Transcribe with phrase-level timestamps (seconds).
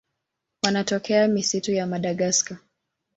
[0.63, 2.57] Wanatokea misitu ya Madagaska.